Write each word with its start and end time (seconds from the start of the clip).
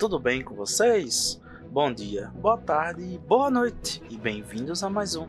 tudo 0.00 0.18
bem 0.18 0.40
com 0.40 0.54
vocês? 0.54 1.38
Bom 1.70 1.92
dia, 1.92 2.32
boa 2.36 2.56
tarde 2.56 3.02
e 3.02 3.18
boa 3.18 3.50
noite 3.50 4.02
e 4.08 4.16
bem-vindos 4.16 4.82
a 4.82 4.88
mais 4.88 5.14
um 5.14 5.28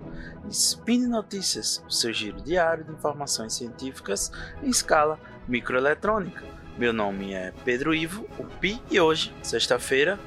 Spin 0.50 1.08
Notícias, 1.08 1.84
o 1.86 1.92
seu 1.92 2.14
giro 2.14 2.42
diário 2.42 2.86
de 2.86 2.94
informações 2.94 3.54
científicas 3.54 4.32
em 4.64 4.70
escala 4.70 5.20
microeletrônica. 5.46 6.46
Meu 6.78 6.94
nome 6.94 7.34
é 7.34 7.52
Pedro 7.66 7.94
Ivo, 7.94 8.26
o 8.40 8.46
Pi, 8.46 8.82
e 8.90 8.98
hoje, 8.98 9.36
sexta-feira, 9.44 10.18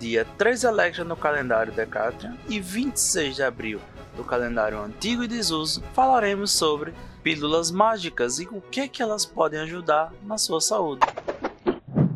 dia 0.00 0.26
3 0.36 0.64
Electra 0.64 1.04
no 1.04 1.16
calendário 1.16 1.72
Decatrian 1.72 2.36
e 2.48 2.58
26 2.58 3.36
de 3.36 3.44
abril 3.44 3.80
do 4.16 4.24
calendário 4.24 4.80
antigo 4.80 5.22
e 5.22 5.28
desuso, 5.28 5.80
falaremos 5.94 6.50
sobre 6.50 6.92
pílulas 7.22 7.70
mágicas 7.70 8.40
e 8.40 8.48
o 8.50 8.60
que, 8.60 8.88
que 8.88 9.00
elas 9.00 9.24
podem 9.24 9.60
ajudar 9.60 10.12
na 10.24 10.36
sua 10.38 10.60
saúde. 10.60 11.06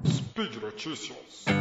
Speed 0.05 0.57
Notícias. 0.57 1.56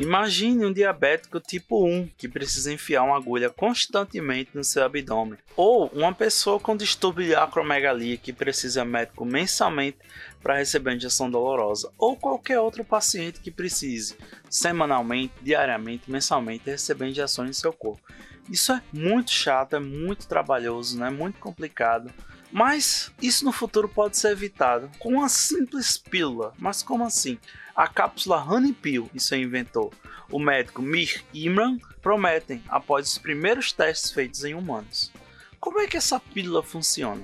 Imagine 0.00 0.64
um 0.64 0.72
diabético 0.72 1.38
tipo 1.38 1.84
1 1.84 2.08
que 2.16 2.26
precisa 2.26 2.72
enfiar 2.72 3.02
uma 3.02 3.18
agulha 3.18 3.50
constantemente 3.50 4.52
no 4.54 4.64
seu 4.64 4.82
abdômen, 4.82 5.36
ou 5.54 5.88
uma 5.88 6.14
pessoa 6.14 6.58
com 6.58 6.74
distúrbio 6.74 7.26
de 7.26 7.34
acromegalia 7.34 8.16
que 8.16 8.32
precisa 8.32 8.82
médico 8.82 9.26
mensalmente 9.26 9.98
para 10.42 10.56
receber 10.56 10.94
injeção 10.94 11.30
dolorosa, 11.30 11.92
ou 11.98 12.16
qualquer 12.16 12.58
outro 12.58 12.82
paciente 12.82 13.40
que 13.40 13.50
precise 13.50 14.16
semanalmente, 14.48 15.34
diariamente, 15.42 16.10
mensalmente 16.10 16.70
receber 16.70 17.08
injeções 17.08 17.50
em 17.50 17.60
seu 17.60 17.70
corpo. 17.70 18.00
Isso 18.48 18.72
é 18.72 18.80
muito 18.90 19.30
chato, 19.30 19.76
é 19.76 19.80
muito 19.80 20.26
trabalhoso, 20.26 20.98
né? 20.98 21.10
muito 21.10 21.38
complicado. 21.38 22.10
Mas 22.52 23.12
isso 23.22 23.44
no 23.44 23.52
futuro 23.52 23.88
pode 23.88 24.16
ser 24.16 24.32
evitado 24.32 24.90
com 24.98 25.14
uma 25.14 25.28
simples 25.28 25.96
pílula. 25.96 26.52
Mas 26.58 26.82
como 26.82 27.04
assim? 27.04 27.38
A 27.74 27.86
cápsula 27.86 28.42
Honey 28.42 28.72
Pill, 28.72 29.08
isso 29.14 29.34
aí 29.34 29.42
inventou. 29.42 29.92
O 30.30 30.38
médico 30.38 30.82
Mir 30.82 31.24
Imran 31.32 31.78
prometem 32.02 32.62
após 32.68 33.08
os 33.08 33.18
primeiros 33.18 33.72
testes 33.72 34.10
feitos 34.10 34.44
em 34.44 34.54
humanos. 34.54 35.12
Como 35.58 35.80
é 35.80 35.86
que 35.86 35.96
essa 35.96 36.18
pílula 36.18 36.62
funciona? 36.62 37.22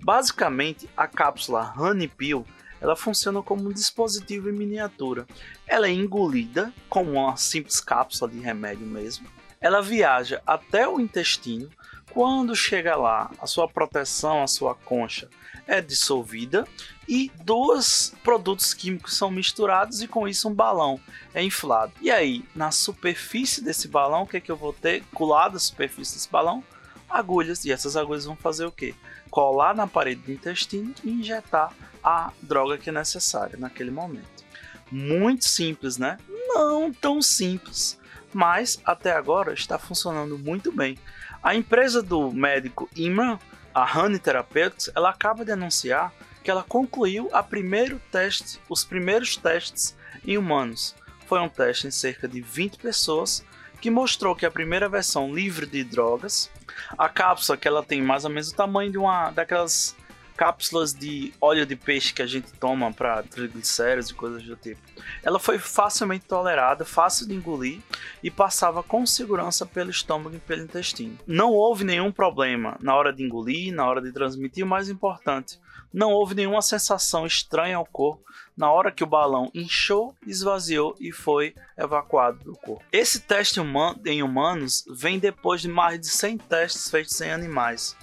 Basicamente, 0.00 0.88
a 0.96 1.06
cápsula 1.06 1.72
Honey 1.76 2.08
Pill 2.08 2.46
ela 2.80 2.94
funciona 2.94 3.42
como 3.42 3.68
um 3.68 3.72
dispositivo 3.72 4.50
em 4.50 4.52
miniatura. 4.52 5.26
Ela 5.66 5.86
é 5.86 5.90
engolida 5.90 6.70
como 6.88 7.12
uma 7.12 7.34
simples 7.36 7.80
cápsula 7.80 8.30
de 8.30 8.38
remédio 8.38 8.86
mesmo. 8.86 9.26
Ela 9.64 9.80
viaja 9.80 10.42
até 10.46 10.86
o 10.86 11.00
intestino. 11.00 11.70
Quando 12.12 12.54
chega 12.54 12.94
lá, 12.96 13.30
a 13.40 13.46
sua 13.46 13.66
proteção, 13.66 14.42
a 14.42 14.46
sua 14.46 14.74
concha 14.74 15.26
é 15.66 15.80
dissolvida 15.80 16.68
e 17.08 17.32
dois 17.42 18.14
produtos 18.22 18.74
químicos 18.74 19.16
são 19.16 19.30
misturados 19.30 20.02
e 20.02 20.06
com 20.06 20.28
isso 20.28 20.50
um 20.50 20.54
balão 20.54 21.00
é 21.32 21.42
inflado. 21.42 21.94
E 22.02 22.10
aí, 22.10 22.44
na 22.54 22.70
superfície 22.70 23.64
desse 23.64 23.88
balão, 23.88 24.24
o 24.24 24.26
que, 24.26 24.36
é 24.36 24.40
que 24.40 24.52
eu 24.52 24.56
vou 24.56 24.74
ter 24.74 25.02
colado 25.14 25.56
à 25.56 25.58
superfície 25.58 26.12
desse 26.12 26.28
balão? 26.28 26.62
Agulhas. 27.08 27.64
E 27.64 27.72
essas 27.72 27.96
agulhas 27.96 28.26
vão 28.26 28.36
fazer 28.36 28.66
o 28.66 28.70
quê? 28.70 28.94
Colar 29.30 29.74
na 29.74 29.86
parede 29.86 30.20
do 30.20 30.32
intestino 30.32 30.94
e 31.02 31.08
injetar 31.08 31.72
a 32.02 32.30
droga 32.42 32.76
que 32.76 32.90
é 32.90 32.92
necessária 32.92 33.56
naquele 33.58 33.90
momento. 33.90 34.44
Muito 34.92 35.46
simples, 35.46 35.96
né? 35.96 36.18
Não 36.28 36.92
tão 36.92 37.22
simples, 37.22 37.98
mas 38.34 38.80
até 38.84 39.12
agora 39.12 39.54
está 39.54 39.78
funcionando 39.78 40.36
muito 40.36 40.72
bem. 40.72 40.98
A 41.42 41.54
empresa 41.54 42.02
do 42.02 42.32
médico 42.32 42.90
Imran, 42.96 43.38
a 43.72 43.98
Honey 43.98 44.18
Therapeutics, 44.18 44.90
ela 44.94 45.10
acaba 45.10 45.44
de 45.44 45.52
anunciar 45.52 46.12
que 46.42 46.50
ela 46.50 46.62
concluiu 46.62 47.30
a 47.32 47.42
primeiro 47.42 48.00
teste, 48.10 48.60
os 48.68 48.84
primeiros 48.84 49.36
testes 49.36 49.96
em 50.26 50.36
humanos. 50.36 50.94
Foi 51.26 51.40
um 51.40 51.48
teste 51.48 51.86
em 51.86 51.90
cerca 51.90 52.28
de 52.28 52.40
20 52.40 52.76
pessoas 52.78 53.44
que 53.80 53.90
mostrou 53.90 54.34
que 54.34 54.46
a 54.46 54.50
primeira 54.50 54.88
versão 54.88 55.34
livre 55.34 55.66
de 55.66 55.84
drogas, 55.84 56.50
a 56.98 57.08
cápsula 57.08 57.56
que 57.56 57.68
ela 57.68 57.82
tem 57.82 58.02
mais 58.02 58.24
ou 58.24 58.30
menos 58.30 58.50
o 58.50 58.56
tamanho 58.56 58.90
de 58.90 58.98
uma 58.98 59.30
daquelas 59.30 59.94
cápsulas 60.36 60.92
de 60.92 61.32
óleo 61.40 61.64
de 61.64 61.76
peixe 61.76 62.12
que 62.12 62.22
a 62.22 62.26
gente 62.26 62.52
toma 62.54 62.92
para 62.92 63.22
triglicéridos 63.22 64.10
e 64.10 64.14
coisas 64.14 64.42
do 64.42 64.56
tipo. 64.56 64.80
Ela 65.22 65.38
foi 65.38 65.58
facilmente 65.58 66.26
tolerada, 66.26 66.84
fácil 66.84 67.26
de 67.26 67.34
engolir 67.34 67.80
e 68.22 68.30
passava 68.30 68.82
com 68.82 69.06
segurança 69.06 69.64
pelo 69.64 69.90
estômago 69.90 70.36
e 70.36 70.40
pelo 70.40 70.62
intestino. 70.62 71.18
Não 71.26 71.52
houve 71.52 71.84
nenhum 71.84 72.10
problema 72.10 72.76
na 72.80 72.94
hora 72.94 73.12
de 73.12 73.22
engolir, 73.22 73.72
na 73.72 73.86
hora 73.86 74.00
de 74.00 74.12
transmitir, 74.12 74.64
o 74.64 74.68
mais 74.68 74.88
importante, 74.88 75.58
não 75.92 76.10
houve 76.10 76.34
nenhuma 76.34 76.60
sensação 76.60 77.24
estranha 77.24 77.76
ao 77.76 77.86
corpo 77.86 78.24
na 78.56 78.70
hora 78.70 78.90
que 78.90 79.04
o 79.04 79.06
balão 79.06 79.48
inchou, 79.54 80.12
esvaziou 80.26 80.96
e 80.98 81.12
foi 81.12 81.54
evacuado 81.78 82.42
do 82.42 82.52
corpo. 82.54 82.84
Esse 82.90 83.20
teste 83.20 83.60
em 84.04 84.22
humanos 84.22 84.84
vem 84.90 85.20
depois 85.20 85.60
de 85.60 85.68
mais 85.68 86.00
de 86.00 86.08
100 86.08 86.38
testes 86.38 86.90
feitos 86.90 87.20
em 87.20 87.30
animais 87.30 87.96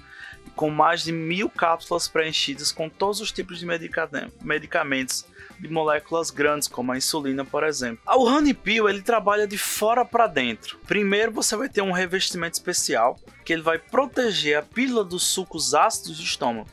com 0.56 0.70
mais 0.70 1.04
de 1.04 1.12
mil 1.12 1.50
cápsulas 1.50 2.08
preenchidas 2.08 2.72
com 2.72 2.90
todos 2.90 3.22
os 3.22 3.32
tipos 3.32 3.60
de 3.60 3.66
medicamentos 3.66 5.26
de 5.60 5.68
moléculas 5.70 6.32
grandes, 6.32 6.68
como 6.68 6.92
a 6.92 6.98
insulina, 6.98 7.46
por 7.46 7.64
exemplo. 7.64 8.00
O 8.08 8.26
Honey 8.26 8.54
Pill 8.54 8.90
ele 8.90 9.02
trabalha 9.02 9.48
de 9.48 9.58
fora 9.58 10.04
para 10.04 10.28
dentro. 10.28 10.80
Primeiro 10.88 11.32
você 11.32 11.56
vai 11.56 11.70
ter 11.70 11.82
um 11.82 11.92
revestimento 11.92 12.56
especial 12.56 13.20
que 13.46 13.54
ele 13.54 13.62
vai 13.62 13.78
proteger 13.78 14.58
a 14.58 14.62
pílula 14.62 15.04
dos 15.04 15.24
sucos 15.24 15.74
ácidos 15.74 16.18
do 16.18 16.24
estômago. 16.24 16.68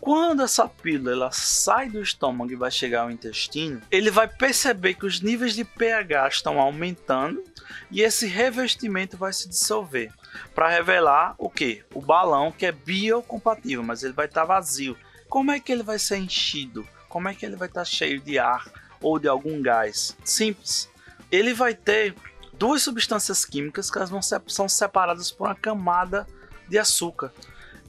Quando 0.00 0.42
essa 0.42 0.68
pílula 0.68 1.12
ela 1.12 1.30
sai 1.32 1.88
do 1.88 2.00
estômago 2.00 2.52
e 2.52 2.56
vai 2.56 2.70
chegar 2.70 3.02
ao 3.02 3.10
intestino, 3.10 3.82
ele 3.90 4.10
vai 4.10 4.28
perceber 4.28 4.94
que 4.94 5.06
os 5.06 5.20
níveis 5.20 5.54
de 5.54 5.64
pH 5.64 6.28
estão 6.28 6.60
aumentando 6.60 7.42
e 7.90 8.02
esse 8.02 8.26
revestimento 8.26 9.16
vai 9.16 9.32
se 9.32 9.48
dissolver 9.48 10.12
para 10.54 10.68
revelar 10.68 11.34
o 11.38 11.50
que? 11.50 11.84
O 11.92 12.00
balão 12.00 12.52
que 12.52 12.66
é 12.66 12.72
biocompatível, 12.72 13.82
mas 13.82 14.02
ele 14.02 14.12
vai 14.12 14.26
estar 14.26 14.42
tá 14.42 14.46
vazio. 14.46 14.96
Como 15.28 15.50
é 15.50 15.58
que 15.60 15.72
ele 15.72 15.82
vai 15.82 15.98
ser 15.98 16.18
enchido? 16.18 16.86
Como 17.08 17.28
é 17.28 17.34
que 17.34 17.44
ele 17.44 17.56
vai 17.56 17.68
estar 17.68 17.80
tá 17.80 17.84
cheio 17.84 18.20
de 18.20 18.38
ar 18.38 18.70
ou 19.00 19.18
de 19.18 19.28
algum 19.28 19.60
gás? 19.60 20.16
Simples. 20.24 20.88
Ele 21.30 21.52
vai 21.52 21.74
ter 21.74 22.14
duas 22.54 22.82
substâncias 22.82 23.44
químicas 23.44 23.90
que 23.90 23.98
elas 23.98 24.10
vão 24.10 24.22
ser, 24.22 24.40
são 24.46 24.68
separadas 24.68 25.30
por 25.30 25.48
uma 25.48 25.54
camada 25.54 26.26
de 26.68 26.78
açúcar. 26.78 27.32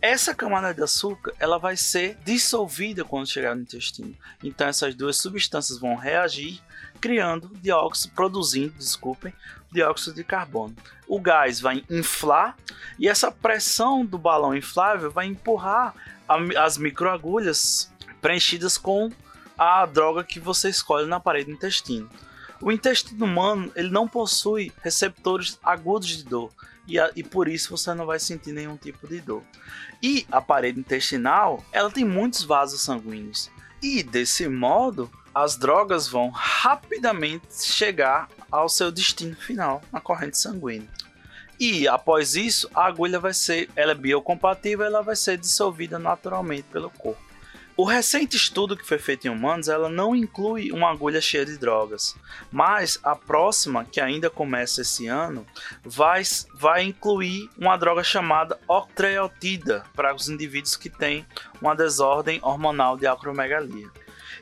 Essa 0.01 0.33
camada 0.33 0.73
de 0.73 0.81
açúcar 0.81 1.33
ela 1.39 1.57
vai 1.57 1.75
ser 1.75 2.17
dissolvida 2.23 3.03
quando 3.03 3.27
chegar 3.27 3.53
no 3.53 3.63
intestino. 3.63 4.15
Então 4.41 4.65
essas 4.67 4.95
duas 4.95 5.17
substâncias 5.17 5.77
vão 5.77 5.95
reagir, 5.95 6.61
criando 7.01 7.51
dióxido, 7.61 8.13
produzindo, 8.13 8.73
desculpem, 8.77 9.33
dióxido 9.69 10.15
de 10.15 10.23
carbono. 10.23 10.73
O 11.05 11.19
gás 11.19 11.59
vai 11.59 11.83
inflar 11.89 12.55
e 12.97 13.09
essa 13.09 13.29
pressão 13.29 14.05
do 14.05 14.17
balão 14.17 14.55
inflável 14.55 15.11
vai 15.11 15.25
empurrar 15.25 15.93
a, 16.27 16.37
as 16.63 16.77
microagulhas 16.77 17.91
preenchidas 18.21 18.77
com 18.77 19.11
a 19.57 19.85
droga 19.85 20.23
que 20.23 20.39
você 20.39 20.69
escolhe 20.69 21.07
na 21.07 21.19
parede 21.19 21.47
do 21.47 21.55
intestino. 21.55 22.09
O 22.61 22.71
intestino 22.71 23.25
humano 23.25 23.69
ele 23.75 23.89
não 23.89 24.07
possui 24.07 24.71
receptores 24.81 25.59
agudos 25.61 26.07
de 26.07 26.23
dor 26.23 26.51
e, 26.89 26.99
a, 26.99 27.11
e 27.15 27.23
por 27.23 27.47
isso 27.47 27.77
você 27.77 27.93
não 27.93 28.05
vai 28.05 28.19
sentir 28.19 28.51
nenhum 28.51 28.75
tipo 28.75 29.07
de 29.07 29.21
dor. 29.21 29.43
E 30.01 30.25
a 30.31 30.41
parede 30.41 30.79
intestinal, 30.79 31.63
ela 31.71 31.91
tem 31.91 32.03
muitos 32.03 32.43
vasos 32.43 32.81
sanguíneos. 32.81 33.49
E 33.81 34.03
desse 34.03 34.49
modo, 34.49 35.09
as 35.33 35.55
drogas 35.55 36.07
vão 36.07 36.29
rapidamente 36.29 37.47
chegar 37.63 38.27
ao 38.51 38.67
seu 38.67 38.91
destino 38.91 39.35
final 39.35 39.81
na 39.91 40.01
corrente 40.01 40.37
sanguínea. 40.37 40.89
E 41.59 41.87
após 41.87 42.35
isso, 42.35 42.69
a 42.73 42.85
agulha 42.85 43.19
vai 43.19 43.33
ser, 43.33 43.69
ela 43.75 43.91
é 43.91 43.95
biocompatível, 43.95 44.85
ela 44.85 45.01
vai 45.01 45.15
ser 45.15 45.37
dissolvida 45.37 45.99
naturalmente 45.99 46.63
pelo 46.63 46.89
corpo. 46.89 47.28
O 47.79 47.85
recente 47.85 48.35
estudo 48.35 48.75
que 48.75 48.85
foi 48.85 48.99
feito 48.99 49.25
em 49.25 49.29
humanos, 49.29 49.69
ela 49.69 49.87
não 49.87 50.13
inclui 50.13 50.69
uma 50.69 50.91
agulha 50.91 51.21
cheia 51.21 51.45
de 51.45 51.57
drogas, 51.57 52.13
mas 52.51 52.99
a 53.01 53.15
próxima, 53.15 53.85
que 53.85 54.01
ainda 54.01 54.29
começa 54.29 54.81
esse 54.81 55.07
ano, 55.07 55.47
vai, 55.81 56.21
vai 56.53 56.83
incluir 56.83 57.49
uma 57.57 57.77
droga 57.77 58.03
chamada 58.03 58.59
octreotida 58.67 59.85
para 59.95 60.13
os 60.13 60.27
indivíduos 60.27 60.75
que 60.75 60.89
têm 60.89 61.25
uma 61.61 61.73
desordem 61.73 62.41
hormonal 62.43 62.97
de 62.97 63.07
acromegalia. 63.07 63.87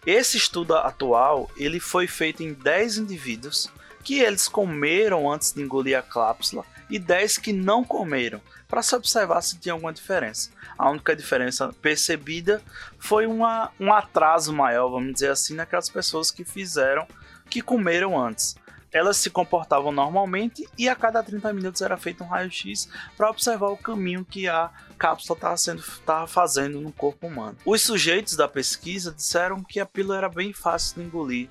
Esse 0.04 0.38
estudo 0.38 0.76
atual, 0.76 1.48
ele 1.56 1.80
foi 1.80 2.08
feito 2.08 2.42
em 2.42 2.54
10 2.54 2.98
indivíduos 2.98 3.70
que 4.04 4.20
eles 4.20 4.48
comeram 4.48 5.32
antes 5.32 5.54
de 5.54 5.62
engolir 5.62 5.96
a 5.96 6.02
cápsula 6.02 6.66
e 6.90 6.98
10 6.98 7.38
que 7.38 7.54
não 7.54 7.84
comeram, 7.84 8.42
para 8.68 8.82
se 8.82 8.96
observar 8.96 9.42
se 9.42 9.58
tinha 9.58 9.74
alguma 9.74 9.94
diferença. 9.94 10.50
A 10.78 10.90
única 10.90 11.16
diferença 11.16 11.74
percebida 11.82 12.62
foi 13.00 13.26
uma, 13.26 13.72
um 13.80 13.92
atraso 13.92 14.54
maior, 14.54 14.90
vamos 14.90 15.14
dizer 15.14 15.32
assim, 15.32 15.56
naquelas 15.56 15.90
pessoas 15.90 16.32
que 16.32 16.44
fizeram, 16.44 17.08
que 17.50 17.62
comeram 17.62 18.20
antes. 18.20 18.56
elas 18.92 19.18
se 19.18 19.30
comportavam 19.30 19.92
normalmente 19.92 20.68
e 20.78 20.88
a 20.88 20.96
cada 20.96 21.22
30 21.22 21.54
minutos 21.54 21.82
era 21.82 21.98
feito 21.98 22.24
um 22.24 22.28
raio-x 22.28 22.90
para 23.18 23.30
observar 23.30 23.68
o 23.68 23.78
caminho 23.78 24.26
que 24.26 24.48
a 24.48 24.72
cápsula 24.98 25.38
estava 25.54 26.26
fazendo 26.26 26.80
no 26.82 26.92
corpo 26.92 27.28
humano. 27.28 27.58
Os 27.66 27.82
sujeitos 27.82 28.36
da 28.36 28.48
pesquisa 28.48 29.12
disseram 29.12 29.62
que 29.64 29.80
a 29.80 29.86
pílula 29.86 30.18
era 30.18 30.30
bem 30.30 30.54
fácil 30.54 30.96
de 30.96 31.04
engolir 31.04 31.50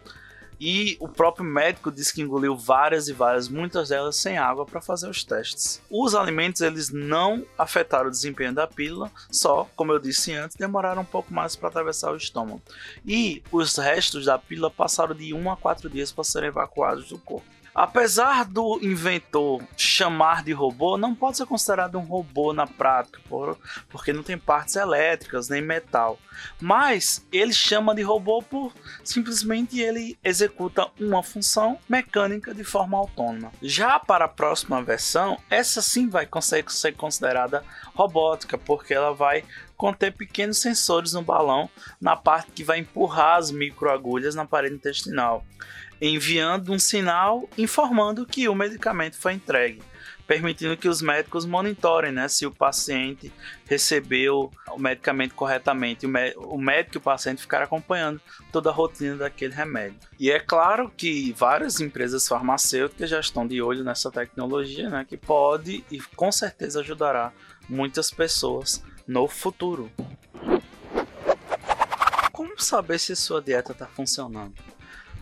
e 0.60 0.96
o 1.00 1.08
próprio 1.08 1.44
médico 1.44 1.90
disse 1.90 2.14
que 2.14 2.22
engoliu 2.22 2.56
várias 2.56 3.08
e 3.08 3.12
várias, 3.12 3.48
muitas 3.48 3.90
delas 3.90 4.16
sem 4.16 4.38
água 4.38 4.64
para 4.64 4.80
fazer 4.80 5.08
os 5.08 5.22
testes. 5.24 5.80
Os 5.90 6.14
alimentos 6.14 6.60
eles 6.60 6.90
não 6.90 7.44
afetaram 7.58 8.08
o 8.08 8.10
desempenho 8.10 8.54
da 8.54 8.66
pílula, 8.66 9.10
só, 9.30 9.68
como 9.76 9.92
eu 9.92 9.98
disse 9.98 10.32
antes, 10.32 10.56
demoraram 10.56 11.02
um 11.02 11.06
pouco 11.06 11.32
mais 11.32 11.54
para 11.54 11.68
atravessar 11.68 12.12
o 12.12 12.16
estômago. 12.16 12.62
E 13.04 13.42
os 13.52 13.76
restos 13.76 14.26
da 14.26 14.38
pílula 14.38 14.70
passaram 14.70 15.14
de 15.14 15.34
1 15.34 15.50
a 15.50 15.56
4 15.56 15.90
dias 15.90 16.12
para 16.12 16.24
serem 16.24 16.48
evacuados 16.48 17.08
do 17.08 17.18
corpo. 17.18 17.55
Apesar 17.76 18.46
do 18.46 18.78
inventor 18.82 19.62
chamar 19.76 20.42
de 20.42 20.50
robô, 20.50 20.96
não 20.96 21.14
pode 21.14 21.36
ser 21.36 21.44
considerado 21.44 21.98
um 21.98 22.04
robô 22.04 22.54
na 22.54 22.66
prática, 22.66 23.20
por, 23.28 23.58
porque 23.90 24.14
não 24.14 24.22
tem 24.22 24.38
partes 24.38 24.76
elétricas 24.76 25.50
nem 25.50 25.60
metal. 25.60 26.18
Mas 26.58 27.26
ele 27.30 27.52
chama 27.52 27.94
de 27.94 28.00
robô 28.00 28.40
por 28.40 28.72
simplesmente 29.04 29.78
ele 29.78 30.18
executa 30.24 30.88
uma 30.98 31.22
função 31.22 31.78
mecânica 31.86 32.54
de 32.54 32.64
forma 32.64 32.96
autônoma. 32.96 33.52
Já 33.60 34.00
para 34.00 34.24
a 34.24 34.28
próxima 34.28 34.82
versão, 34.82 35.38
essa 35.50 35.82
sim 35.82 36.08
vai 36.08 36.24
conseguir 36.24 36.72
ser 36.72 36.92
considerada 36.92 37.62
robótica, 37.94 38.56
porque 38.56 38.94
ela 38.94 39.12
vai 39.12 39.44
conter 39.76 40.14
pequenos 40.14 40.62
sensores 40.62 41.12
no 41.12 41.20
balão 41.20 41.68
na 42.00 42.16
parte 42.16 42.52
que 42.52 42.64
vai 42.64 42.78
empurrar 42.78 43.36
as 43.36 43.50
microagulhas 43.50 44.34
na 44.34 44.46
parede 44.46 44.76
intestinal 44.76 45.44
enviando 46.00 46.72
um 46.72 46.78
sinal 46.78 47.48
informando 47.56 48.26
que 48.26 48.48
o 48.48 48.54
medicamento 48.54 49.16
foi 49.16 49.34
entregue, 49.34 49.82
permitindo 50.26 50.76
que 50.76 50.88
os 50.88 51.00
médicos 51.00 51.46
monitorem 51.46 52.12
né, 52.12 52.28
se 52.28 52.44
o 52.44 52.50
paciente 52.50 53.32
recebeu 53.66 54.50
o 54.72 54.78
medicamento 54.78 55.34
corretamente. 55.34 56.06
O, 56.06 56.58
médico 56.58 56.96
e 56.96 56.98
o 56.98 57.00
paciente 57.00 57.40
ficaram 57.40 57.64
acompanhando 57.64 58.20
toda 58.52 58.70
a 58.70 58.72
rotina 58.72 59.16
daquele 59.16 59.54
remédio. 59.54 59.98
E 60.18 60.30
é 60.30 60.40
claro 60.40 60.92
que 60.94 61.32
várias 61.32 61.80
empresas 61.80 62.26
farmacêuticas 62.26 63.08
já 63.08 63.20
estão 63.20 63.46
de 63.46 63.62
olho 63.62 63.84
nessa 63.84 64.10
tecnologia, 64.10 64.90
né, 64.90 65.06
que 65.08 65.16
pode 65.16 65.84
e 65.90 66.00
com 66.14 66.30
certeza 66.30 66.80
ajudará 66.80 67.32
muitas 67.68 68.10
pessoas 68.10 68.82
no 69.06 69.26
futuro. 69.28 69.90
Como 72.32 72.60
saber 72.60 72.98
se 72.98 73.16
sua 73.16 73.40
dieta 73.40 73.72
está 73.72 73.86
funcionando? 73.86 74.54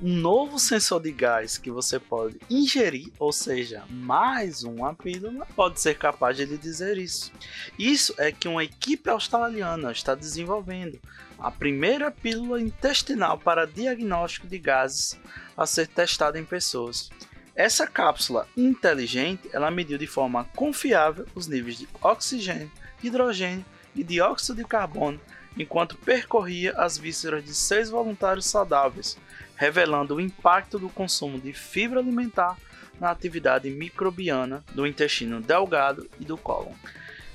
Um 0.05 0.15
novo 0.17 0.59
sensor 0.59 1.01
de 1.01 1.11
gás 1.11 1.57
que 1.57 1.71
você 1.71 1.99
pode 1.99 2.39
ingerir, 2.51 3.11
ou 3.19 3.33
seja, 3.33 3.85
mais 3.89 4.63
uma 4.63 4.95
pílula, 4.95 5.47
pode 5.57 5.81
ser 5.81 5.97
capaz 5.97 6.37
de 6.37 6.45
lhe 6.45 6.59
dizer 6.59 6.99
isso. 6.99 7.33
Isso 7.79 8.15
é 8.19 8.31
que 8.31 8.47
uma 8.47 8.63
equipe 8.63 9.09
australiana 9.09 9.91
está 9.91 10.15
desenvolvendo 10.15 11.01
a 11.39 11.51
primeira 11.51 12.11
pílula 12.11 12.61
intestinal 12.61 13.39
para 13.39 13.67
diagnóstico 13.67 14.47
de 14.47 14.59
gases 14.59 15.19
a 15.57 15.65
ser 15.65 15.87
testada 15.87 16.39
em 16.39 16.45
pessoas. 16.45 17.09
Essa 17.57 17.87
cápsula 17.87 18.47
inteligente, 18.55 19.49
ela 19.55 19.71
mediu 19.71 19.97
de 19.97 20.07
forma 20.07 20.45
confiável 20.55 21.25
os 21.35 21.47
níveis 21.47 21.79
de 21.79 21.89
oxigênio, 22.03 22.71
hidrogênio 23.03 23.65
e 23.97 24.05
dióxido 24.05 24.57
de 24.57 24.65
carbono 24.65 25.19
enquanto 25.57 25.97
percorria 25.97 26.73
as 26.77 26.99
vísceras 26.99 27.45
de 27.45 27.55
seis 27.55 27.91
voluntários 27.91 28.47
saudáveis, 28.47 29.17
revelando 29.57 30.17
o 30.17 30.21
impacto 30.21 30.79
do 30.79 30.89
consumo 30.89 31.39
de 31.39 31.53
fibra 31.53 32.01
alimentar 32.01 32.57
na 33.01 33.11
atividade 33.11 33.71
microbiana 33.71 34.65
do 34.73 34.87
intestino 34.87 35.41
delgado 35.41 36.09
e 36.21 36.25
do 36.25 36.37
cólon. 36.37 36.73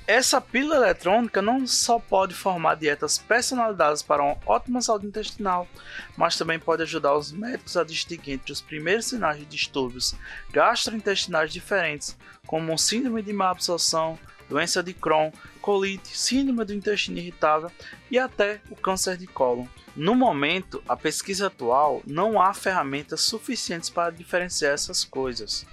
Essa 0.06 0.40
pílula 0.40 0.74
eletrônica 0.74 1.40
não 1.40 1.64
só 1.68 2.00
pode 2.00 2.34
formar 2.34 2.74
dietas 2.74 3.16
personalizadas 3.16 4.02
para 4.02 4.22
uma 4.22 4.36
ótima 4.44 4.80
saúde 4.80 5.06
intestinal, 5.06 5.68
mas 6.16 6.36
também 6.36 6.58
pode 6.58 6.82
ajudar 6.82 7.14
os 7.14 7.30
médicos 7.30 7.76
a 7.76 7.84
distinguir 7.84 8.34
entre 8.34 8.50
os 8.50 8.60
primeiros 8.60 9.06
sinais 9.06 9.38
de 9.38 9.44
distúrbios 9.44 10.16
gastrointestinais 10.50 11.52
diferentes, 11.52 12.18
como 12.44 12.76
síndrome 12.76 13.22
de 13.22 13.32
má 13.32 13.50
absorção, 13.50 14.18
doença 14.48 14.82
de 14.82 14.92
Crohn, 14.92 15.30
colite, 15.60 16.16
síndrome 16.16 16.64
do 16.64 16.74
intestino 16.74 17.18
irritável 17.18 17.70
e 18.10 18.18
até 18.18 18.60
o 18.70 18.76
câncer 18.76 19.16
de 19.16 19.26
cólon. 19.26 19.66
No 19.94 20.14
momento, 20.14 20.82
a 20.88 20.96
pesquisa 20.96 21.48
atual 21.48 22.02
não 22.06 22.40
há 22.40 22.52
ferramentas 22.54 23.20
suficientes 23.20 23.90
para 23.90 24.10
diferenciar 24.12 24.72
essas 24.72 25.04
coisas. 25.04 25.66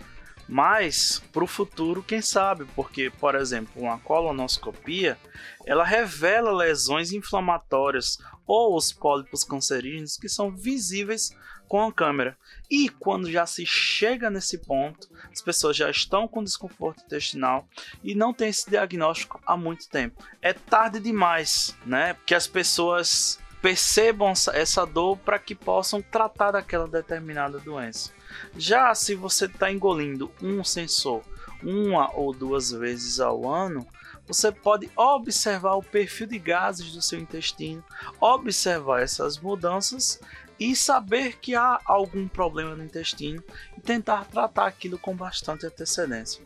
Mas 0.48 1.22
para 1.34 1.44
o 1.44 1.48
futuro, 1.48 2.01
quem 2.01 2.22
sabe? 2.22 2.66
Porque, 2.75 3.12
por 3.19 3.36
exemplo, 3.36 3.81
uma 3.81 4.00
colonoscopia 4.00 5.18
ela 5.66 5.84
revela 5.84 6.51
lesões 6.51 7.12
inflamatórias 7.12 8.18
ou 8.45 8.78
os 8.78 8.94
pólipos 8.94 9.44
cancerígenos 9.44 10.16
que 10.16 10.30
são 10.30 10.50
visíveis 10.50 11.36
com 11.67 11.81
a 11.81 11.91
câmera. 11.93 12.37
E 12.69 12.89
quando 12.89 13.31
já 13.31 13.45
se 13.45 13.65
chega 13.65 14.29
nesse 14.29 14.57
ponto, 14.57 15.09
as 15.31 15.41
pessoas 15.41 15.75
já 15.75 15.89
estão 15.89 16.27
com 16.27 16.43
desconforto 16.43 17.03
intestinal 17.05 17.67
e 18.03 18.15
não 18.15 18.33
tem 18.33 18.49
esse 18.49 18.69
diagnóstico 18.69 19.41
há 19.45 19.55
muito 19.55 19.87
tempo. 19.89 20.23
É 20.41 20.53
tarde 20.53 20.99
demais, 20.99 21.75
né? 21.85 22.15
Que 22.25 22.35
as 22.35 22.47
pessoas 22.47 23.39
percebam 23.61 24.33
essa 24.53 24.85
dor 24.85 25.17
para 25.17 25.39
que 25.39 25.55
possam 25.55 26.01
tratar 26.01 26.51
daquela 26.51 26.87
determinada 26.87 27.59
doença. 27.59 28.11
Já 28.57 28.93
se 28.93 29.15
você 29.15 29.45
está 29.45 29.71
engolindo 29.71 30.31
um 30.41 30.63
sensor 30.63 31.23
uma 31.63 32.13
ou 32.15 32.33
duas 32.33 32.71
vezes 32.71 33.19
ao 33.19 33.49
ano, 33.49 33.87
você 34.27 34.51
pode 34.51 34.91
observar 34.95 35.75
o 35.75 35.83
perfil 35.83 36.27
de 36.27 36.37
gases 36.37 36.91
do 36.91 37.01
seu 37.01 37.17
intestino, 37.17 37.83
observar 38.19 39.01
essas 39.01 39.39
mudanças 39.39 40.19
e 40.59 40.75
saber 40.75 41.38
que 41.39 41.56
há 41.56 41.80
algum 41.86 42.27
problema 42.27 42.75
no 42.75 42.83
intestino 42.83 43.44
e 43.77 43.81
tentar 43.81 44.25
tratar 44.25 44.68
aquilo 44.68 44.98
com 44.98 45.15
bastante 45.15 45.65
antecedência. 45.65 46.44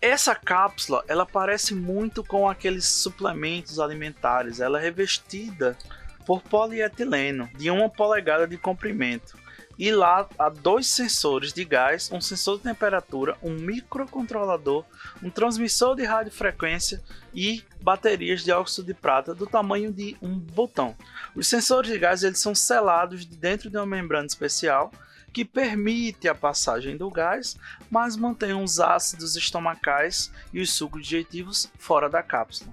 Essa 0.00 0.34
cápsula, 0.34 1.04
ela 1.08 1.26
parece 1.26 1.74
muito 1.74 2.22
com 2.22 2.48
aqueles 2.48 2.86
suplementos 2.86 3.80
alimentares, 3.80 4.60
ela 4.60 4.78
é 4.78 4.82
revestida 4.82 5.76
por 6.24 6.40
polietileno 6.42 7.48
de 7.56 7.70
uma 7.70 7.88
polegada 7.88 8.46
de 8.46 8.56
comprimento. 8.56 9.36
E 9.78 9.92
lá 9.92 10.28
há 10.36 10.48
dois 10.48 10.88
sensores 10.88 11.52
de 11.52 11.64
gás, 11.64 12.10
um 12.12 12.20
sensor 12.20 12.56
de 12.56 12.64
temperatura, 12.64 13.36
um 13.40 13.54
microcontrolador, 13.54 14.84
um 15.22 15.30
transmissor 15.30 15.94
de 15.94 16.04
radiofrequência 16.04 17.00
e 17.32 17.62
baterias 17.80 18.42
de 18.42 18.50
óxido 18.50 18.88
de 18.88 18.94
prata 18.94 19.34
do 19.34 19.46
tamanho 19.46 19.92
de 19.92 20.16
um 20.20 20.36
botão. 20.36 20.96
Os 21.34 21.46
sensores 21.46 21.90
de 21.90 21.98
gás 21.98 22.24
eles 22.24 22.40
são 22.40 22.56
selados 22.56 23.24
de 23.24 23.36
dentro 23.36 23.70
de 23.70 23.76
uma 23.76 23.86
membrana 23.86 24.26
especial 24.26 24.90
que 25.32 25.44
permite 25.44 26.26
a 26.26 26.34
passagem 26.34 26.96
do 26.96 27.08
gás, 27.08 27.56
mas 27.88 28.16
mantém 28.16 28.54
os 28.54 28.80
ácidos 28.80 29.36
estomacais 29.36 30.32
e 30.52 30.60
os 30.60 30.72
sucos 30.72 31.02
digestivos 31.02 31.70
fora 31.78 32.08
da 32.08 32.22
cápsula. 32.22 32.72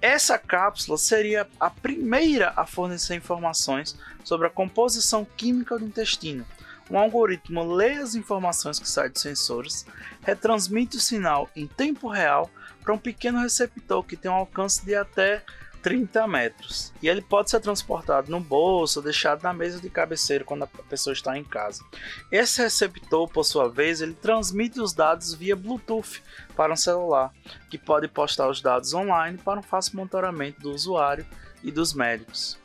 Essa 0.00 0.38
cápsula 0.38 0.98
seria 0.98 1.48
a 1.58 1.70
primeira 1.70 2.52
a 2.56 2.66
fornecer 2.66 3.14
informações 3.14 3.98
sobre 4.22 4.46
a 4.46 4.50
composição 4.50 5.26
química 5.36 5.78
do 5.78 5.86
intestino. 5.86 6.44
Um 6.90 6.98
algoritmo 6.98 7.64
lê 7.72 7.92
as 7.92 8.14
informações 8.14 8.78
que 8.78 8.88
saem 8.88 9.10
dos 9.10 9.22
sensores, 9.22 9.86
retransmite 10.22 10.98
o 10.98 11.00
sinal 11.00 11.48
em 11.56 11.66
tempo 11.66 12.08
real 12.08 12.50
para 12.82 12.92
um 12.92 12.98
pequeno 12.98 13.40
receptor 13.40 14.04
que 14.04 14.16
tem 14.16 14.30
um 14.30 14.34
alcance 14.34 14.84
de 14.84 14.94
até 14.94 15.42
30 15.84 16.26
metros. 16.26 16.94
E 17.02 17.08
ele 17.08 17.20
pode 17.20 17.50
ser 17.50 17.60
transportado 17.60 18.30
no 18.30 18.40
bolso 18.40 19.02
deixado 19.02 19.42
na 19.42 19.52
mesa 19.52 19.78
de 19.78 19.90
cabeceira 19.90 20.42
quando 20.42 20.62
a 20.62 20.66
pessoa 20.66 21.12
está 21.12 21.36
em 21.36 21.44
casa. 21.44 21.84
Esse 22.32 22.62
receptor, 22.62 23.28
por 23.28 23.44
sua 23.44 23.68
vez, 23.68 24.00
ele 24.00 24.14
transmite 24.14 24.80
os 24.80 24.94
dados 24.94 25.34
via 25.34 25.54
Bluetooth 25.54 26.22
para 26.56 26.72
um 26.72 26.76
celular, 26.76 27.30
que 27.68 27.76
pode 27.76 28.08
postar 28.08 28.48
os 28.48 28.62
dados 28.62 28.94
online 28.94 29.36
para 29.36 29.60
um 29.60 29.62
fácil 29.62 29.98
monitoramento 29.98 30.62
do 30.62 30.72
usuário 30.72 31.26
e 31.62 31.70
dos 31.70 31.92
médicos. 31.92 32.58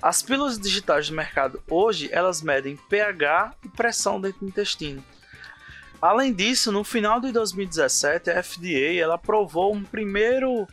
As 0.00 0.22
pílulas 0.22 0.56
digitais 0.56 1.08
do 1.08 1.16
mercado 1.16 1.60
hoje, 1.68 2.08
elas 2.12 2.40
medem 2.40 2.76
pH 2.88 3.52
e 3.64 3.68
pressão 3.68 4.20
dentro 4.20 4.40
do 4.40 4.46
intestino. 4.46 5.02
Além 6.00 6.32
disso, 6.32 6.70
no 6.70 6.84
final 6.84 7.20
de 7.20 7.32
2017, 7.32 8.30
a 8.30 8.42
FDA 8.42 8.94
ela 8.96 9.16
aprovou 9.16 9.74
um 9.74 9.82
primeiro 9.82 10.68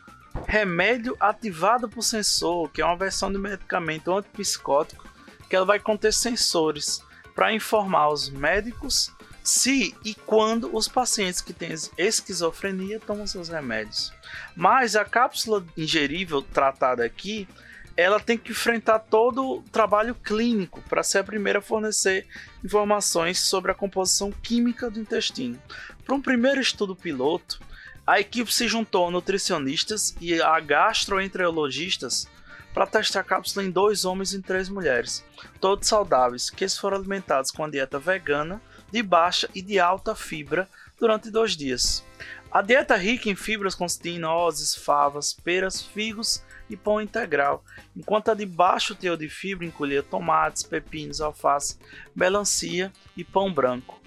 remédio 0.47 1.15
ativado 1.19 1.89
por 1.89 2.01
sensor, 2.01 2.71
que 2.71 2.81
é 2.81 2.85
uma 2.85 2.95
versão 2.95 3.31
de 3.31 3.37
medicamento 3.37 4.11
antipsicótico 4.11 5.07
que 5.49 5.55
ela 5.55 5.65
vai 5.65 5.79
conter 5.79 6.13
sensores 6.13 7.03
para 7.35 7.53
informar 7.53 8.09
os 8.09 8.29
médicos 8.29 9.13
se 9.43 9.95
e 10.03 10.13
quando 10.13 10.75
os 10.75 10.87
pacientes 10.87 11.39
que 11.39 11.53
têm 11.53 11.73
esquizofrenia 11.97 12.99
tomam 12.99 13.27
seus 13.27 13.47
remédios. 13.47 14.11
Mas 14.55 14.95
a 14.95 15.05
cápsula 15.05 15.65
ingerível 15.77 16.41
tratada 16.41 17.05
aqui, 17.05 17.47
ela 17.95 18.19
tem 18.19 18.37
que 18.37 18.51
enfrentar 18.51 18.99
todo 18.99 19.45
o 19.45 19.61
trabalho 19.63 20.15
clínico 20.15 20.81
para 20.89 21.03
ser 21.03 21.19
a 21.19 21.23
primeira 21.23 21.59
a 21.59 21.61
fornecer 21.61 22.27
informações 22.63 23.39
sobre 23.39 23.71
a 23.71 23.75
composição 23.75 24.31
química 24.31 24.89
do 24.89 24.99
intestino. 24.99 25.59
Para 26.05 26.15
um 26.15 26.21
primeiro 26.21 26.59
estudo 26.59 26.95
piloto, 26.95 27.59
a 28.07 28.21
equipe 28.21 28.53
se 28.53 28.69
juntou 28.69 29.09
a 29.09 29.11
nutricionistas 29.11 30.15
e 30.21 30.41
a 30.41 30.57
gastroenterologistas 30.61 32.25
para 32.73 32.87
testar 32.87 33.19
a 33.19 33.23
cápsula 33.23 33.65
em 33.65 33.69
dois 33.69 34.05
homens 34.05 34.33
e 34.33 34.41
três 34.41 34.69
mulheres, 34.69 35.25
todos 35.59 35.89
saudáveis, 35.89 36.49
que 36.49 36.69
foram 36.69 36.95
alimentados 36.95 37.51
com 37.51 37.65
a 37.65 37.69
dieta 37.69 37.99
vegana, 37.99 38.61
de 38.89 39.03
baixa 39.03 39.49
e 39.53 39.61
de 39.61 39.77
alta 39.77 40.15
fibra 40.15 40.69
durante 40.97 41.29
dois 41.29 41.57
dias. 41.57 42.01
A 42.49 42.61
dieta 42.61 42.95
rica 42.95 43.29
em 43.29 43.35
fibras 43.35 43.75
consiste 43.75 44.09
em 44.09 44.19
nozes, 44.19 44.73
favas, 44.73 45.33
peras, 45.33 45.81
figos 45.81 46.41
e 46.69 46.75
pão 46.75 47.01
integral, 47.01 47.63
enquanto 47.95 48.29
a 48.29 48.33
de 48.33 48.45
baixo 48.45 48.95
teor 48.95 49.17
de 49.17 49.29
fibra 49.29 49.65
incluía 49.65 50.03
tomates, 50.03 50.63
pepinos, 50.63 51.21
alface, 51.21 51.77
melancia 52.15 52.91
e 53.15 53.23
pão 53.23 53.51
branco. 53.51 53.99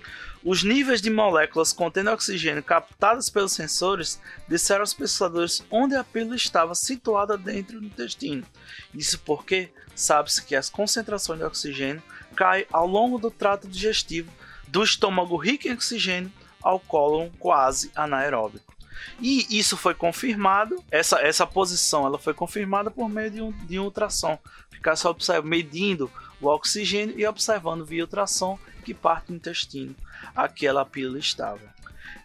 Os 0.43 0.65
níveis 0.65 1.03
de 1.03 1.11
moléculas 1.11 1.71
contendo 1.71 2.11
oxigênio 2.11 2.63
captadas 2.63 3.29
pelos 3.29 3.53
sensores 3.53 4.19
disseram 4.49 4.81
aos 4.81 4.95
pesquisadores 4.95 5.63
onde 5.71 5.95
a 5.95 6.03
pílula 6.03 6.35
estava 6.35 6.75
situada 6.75 7.37
dentro 7.37 7.79
do 7.79 7.87
intestino. 7.87 8.47
Isso 8.95 9.19
porque 9.21 9.71
sabe-se 9.95 10.43
que 10.43 10.57
as 10.57 10.71
concentrações 10.71 11.41
de 11.41 11.45
oxigênio 11.45 12.03
caem 12.35 12.65
ao 12.73 12.87
longo 12.87 13.19
do 13.19 13.31
trato 13.31 13.69
digestivo, 13.69 14.33
do 14.67 14.83
estômago 14.83 15.37
rico 15.37 15.69
em 15.69 15.73
oxigênio 15.73 16.33
ao 16.63 16.81
cólon 16.81 17.29
quase 17.39 17.91
anaeróbico. 17.95 18.73
E 19.21 19.47
isso 19.51 19.77
foi 19.77 19.95
confirmado, 19.95 20.83
essa, 20.91 21.21
essa 21.21 21.47
posição 21.47 22.07
ela 22.07 22.19
foi 22.19 22.35
confirmada 22.35 22.91
por 22.91 23.09
meio 23.09 23.31
de 23.31 23.43
um, 23.43 23.53
de 23.67 23.79
um 23.79 23.85
ultrassom. 23.85 24.39
Ficar 24.71 24.97
só 24.97 25.15
medindo 25.45 26.11
o 26.41 26.49
oxigênio 26.49 27.19
e 27.19 27.27
observando 27.27 27.85
via 27.85 28.03
ultrassom 28.03 28.59
que 28.85 28.95
parte 28.95 29.27
do 29.27 29.35
intestino 29.35 29.95
aquela 30.35 30.85
pílula 30.85 31.19
estava. 31.19 31.61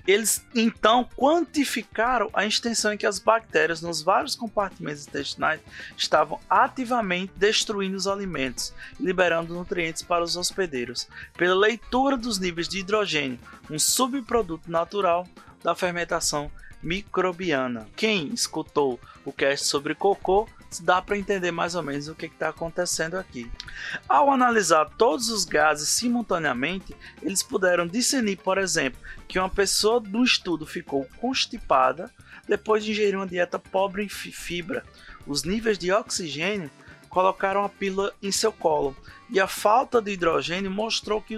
Eles 0.07 0.45
então 0.53 1.07
quantificaram 1.17 2.29
a 2.31 2.45
extensão 2.45 2.93
em 2.93 2.97
que 2.97 3.07
as 3.07 3.17
bactérias 3.17 3.81
nos 3.81 4.03
vários 4.03 4.35
compartimentos 4.35 5.07
intestinais 5.07 5.59
estavam 5.97 6.39
ativamente 6.47 7.33
destruindo 7.35 7.97
os 7.97 8.07
alimentos 8.07 8.73
liberando 8.99 9.53
nutrientes 9.53 10.03
para 10.03 10.23
os 10.23 10.37
hospedeiros, 10.37 11.07
pela 11.35 11.55
leitura 11.55 12.15
dos 12.15 12.37
níveis 12.37 12.67
de 12.67 12.79
hidrogênio, 12.79 13.39
um 13.69 13.79
subproduto 13.79 14.69
natural 14.69 15.27
da 15.63 15.73
fermentação 15.73 16.51
microbiana. 16.81 17.87
Quem 17.95 18.33
escutou 18.33 18.99
o 19.23 19.31
cast 19.31 19.67
sobre 19.67 19.95
cocô 19.95 20.47
dá 20.81 21.01
para 21.01 21.17
entender 21.17 21.51
mais 21.51 21.75
ou 21.75 21.83
menos 21.83 22.07
o 22.07 22.15
que 22.15 22.25
está 22.25 22.49
acontecendo 22.49 23.15
aqui. 23.15 23.49
Ao 24.07 24.31
analisar 24.31 24.89
todos 24.97 25.29
os 25.29 25.45
gases 25.45 25.89
simultaneamente, 25.89 26.95
eles 27.21 27.41
puderam 27.41 27.87
discernir, 27.87 28.37
por 28.37 28.57
exemplo, 28.57 28.99
que 29.27 29.39
uma 29.39 29.49
pessoa 29.49 29.99
do 29.99 30.23
estudo 30.23 30.65
ficou 30.65 31.07
constipada 31.17 32.11
depois 32.47 32.83
de 32.83 32.91
ingerir 32.91 33.15
uma 33.15 33.27
dieta 33.27 33.57
pobre 33.57 34.03
em 34.03 34.09
fibra. 34.09 34.83
Os 35.25 35.43
níveis 35.43 35.77
de 35.77 35.91
oxigênio 35.91 36.69
colocaram 37.15 37.63
a 37.63 37.69
pílula 37.69 38.13
em 38.21 38.29
seu 38.29 38.51
colo 38.51 38.93
e 39.29 39.39
a 39.39 39.47
falta 39.47 40.01
de 40.01 40.11
hidrogênio 40.11 40.69
mostrou 40.69 41.21
que, 41.21 41.37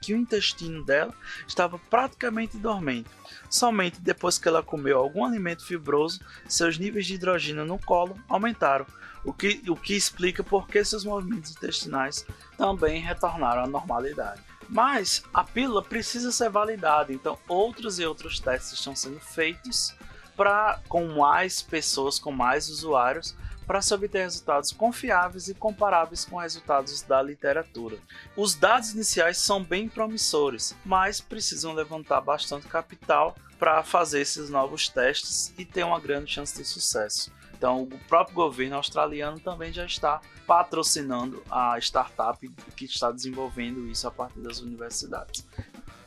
que, 0.00 0.14
o 0.14 0.16
intestino 0.16 0.82
dela 0.82 1.12
estava 1.46 1.78
praticamente 1.90 2.56
dormente. 2.56 3.10
Somente 3.50 4.00
depois 4.00 4.38
que 4.38 4.48
ela 4.48 4.62
comeu 4.62 4.98
algum 4.98 5.26
alimento 5.26 5.66
fibroso, 5.66 6.20
seus 6.48 6.78
níveis 6.78 7.04
de 7.04 7.16
hidrogênio 7.16 7.66
no 7.66 7.78
colo 7.78 8.18
aumentaram, 8.26 8.86
o 9.22 9.30
que, 9.30 9.62
o 9.68 9.76
que 9.76 9.94
explica 9.94 10.42
por 10.42 10.66
que 10.66 10.82
seus 10.82 11.04
movimentos 11.04 11.50
intestinais 11.50 12.24
também 12.56 13.02
retornaram 13.02 13.64
à 13.64 13.66
normalidade. 13.66 14.40
Mas 14.66 15.22
a 15.34 15.44
pílula 15.44 15.82
precisa 15.82 16.32
ser 16.32 16.48
validada, 16.48 17.12
então 17.12 17.38
outros 17.46 17.98
e 17.98 18.06
outros 18.06 18.40
testes 18.40 18.78
estão 18.78 18.96
sendo 18.96 19.20
feitos 19.20 19.94
para 20.34 20.80
com 20.88 21.06
mais 21.06 21.60
pessoas, 21.60 22.18
com 22.18 22.32
mais 22.32 22.70
usuários, 22.70 23.36
para 23.68 23.82
se 23.82 23.92
obter 23.92 24.22
resultados 24.22 24.72
confiáveis 24.72 25.46
e 25.48 25.54
comparáveis 25.54 26.24
com 26.24 26.38
resultados 26.38 27.02
da 27.02 27.20
literatura. 27.20 27.98
Os 28.34 28.54
dados 28.54 28.94
iniciais 28.94 29.36
são 29.36 29.62
bem 29.62 29.86
promissores, 29.86 30.74
mas 30.86 31.20
precisam 31.20 31.74
levantar 31.74 32.22
bastante 32.22 32.66
capital 32.66 33.36
para 33.58 33.84
fazer 33.84 34.20
esses 34.20 34.48
novos 34.48 34.88
testes 34.88 35.52
e 35.58 35.66
ter 35.66 35.84
uma 35.84 36.00
grande 36.00 36.32
chance 36.32 36.56
de 36.56 36.64
sucesso. 36.64 37.30
Então, 37.54 37.82
o 37.82 37.98
próprio 38.08 38.36
governo 38.36 38.76
australiano 38.76 39.38
também 39.38 39.70
já 39.70 39.84
está 39.84 40.22
patrocinando 40.46 41.42
a 41.50 41.76
startup 41.78 42.48
que 42.74 42.86
está 42.86 43.12
desenvolvendo 43.12 43.86
isso 43.86 44.08
a 44.08 44.10
partir 44.10 44.40
das 44.40 44.60
universidades. 44.60 45.46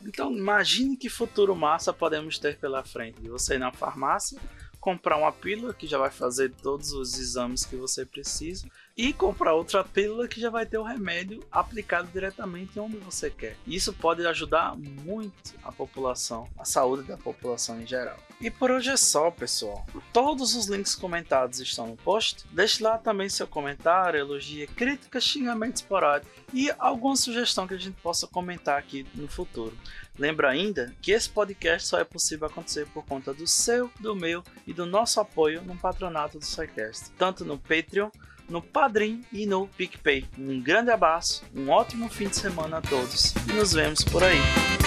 Então, 0.04 0.32
imagine 0.32 0.96
que 0.96 1.08
futuro 1.08 1.54
massa 1.54 1.92
podemos 1.92 2.40
ter 2.40 2.58
pela 2.58 2.82
frente. 2.82 3.28
Você 3.28 3.54
ir 3.54 3.58
na 3.58 3.70
farmácia, 3.70 4.40
comprar 4.82 5.16
uma 5.16 5.30
pílula 5.30 5.72
que 5.72 5.86
já 5.86 5.96
vai 5.96 6.10
fazer 6.10 6.50
todos 6.60 6.92
os 6.92 7.16
exames 7.16 7.64
que 7.64 7.76
você 7.76 8.04
precisa 8.04 8.66
e 8.96 9.12
comprar 9.12 9.54
outra 9.54 9.82
pílula 9.82 10.28
que 10.28 10.40
já 10.40 10.50
vai 10.50 10.66
ter 10.66 10.78
o 10.78 10.82
remédio 10.82 11.42
aplicado 11.50 12.08
diretamente 12.12 12.78
onde 12.78 12.96
você 12.98 13.30
quer. 13.30 13.56
Isso 13.66 13.92
pode 13.92 14.26
ajudar 14.26 14.76
muito 14.76 15.54
a 15.62 15.72
população, 15.72 16.48
a 16.58 16.64
saúde 16.64 17.04
da 17.04 17.16
população 17.16 17.80
em 17.80 17.86
geral. 17.86 18.18
E 18.40 18.50
por 18.50 18.70
hoje 18.70 18.90
é 18.90 18.96
só, 18.96 19.30
pessoal. 19.30 19.86
Todos 20.12 20.54
os 20.56 20.66
links 20.66 20.94
comentados 20.94 21.60
estão 21.60 21.86
no 21.86 21.96
post. 21.96 22.44
Deixe 22.50 22.82
lá 22.82 22.98
também 22.98 23.28
seu 23.28 23.46
comentário, 23.46 24.18
elogia, 24.18 24.66
crítica, 24.66 25.20
xingamento 25.20 25.76
esporádico 25.76 26.30
e 26.52 26.70
alguma 26.78 27.16
sugestão 27.16 27.66
que 27.66 27.74
a 27.74 27.78
gente 27.78 28.00
possa 28.02 28.26
comentar 28.26 28.78
aqui 28.78 29.06
no 29.14 29.28
futuro. 29.28 29.76
Lembra 30.18 30.50
ainda 30.50 30.94
que 31.00 31.12
esse 31.12 31.28
podcast 31.28 31.88
só 31.88 31.98
é 31.98 32.04
possível 32.04 32.46
acontecer 32.46 32.86
por 32.88 33.04
conta 33.06 33.32
do 33.32 33.46
seu, 33.46 33.90
do 33.98 34.14
meu 34.14 34.42
e 34.66 34.72
do 34.72 34.84
nosso 34.84 35.20
apoio 35.20 35.62
no 35.62 35.76
patronato 35.76 36.38
do 36.38 36.44
SciCast, 36.44 37.10
tanto 37.16 37.44
no 37.44 37.58
Patreon, 37.58 38.10
no 38.52 38.62
Padrim 38.62 39.22
e 39.32 39.46
no 39.46 39.66
PicPay. 39.66 40.26
Um 40.38 40.60
grande 40.60 40.90
abraço, 40.90 41.42
um 41.56 41.70
ótimo 41.70 42.08
fim 42.08 42.28
de 42.28 42.36
semana 42.36 42.78
a 42.78 42.82
todos 42.82 43.34
e 43.48 43.52
nos 43.54 43.72
vemos 43.72 44.04
por 44.04 44.22
aí. 44.22 44.81